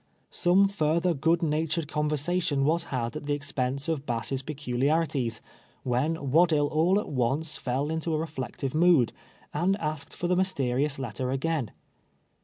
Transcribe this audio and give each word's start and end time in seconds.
Some 0.31 0.67
further 0.67 1.13
good 1.13 1.43
natured 1.43 1.87
conversation 1.87 2.65
was 2.65 2.85
had 2.85 3.15
at 3.15 3.27
the 3.27 3.35
expense 3.35 3.87
of 3.87 4.03
Bass' 4.07 4.41
peculiarities, 4.41 5.41
when 5.83 6.15
AVaddill 6.15 6.71
all 6.71 6.99
at 6.99 7.07
once 7.09 7.59
fell 7.59 7.91
into 7.91 8.15
a 8.15 8.17
reflective 8.17 8.73
mood, 8.73 9.13
and 9.53 9.77
asked 9.79 10.15
for 10.15 10.27
the 10.27 10.35
mysterious 10.35 10.97
letter 10.97 11.29
again. 11.29 11.69